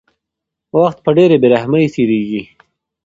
وخت 0.79 0.97
په 1.05 1.09
ډېرې 1.17 1.37
بې 1.41 1.47
رحمۍ 1.53 1.85
تېرېږي. 1.93 2.43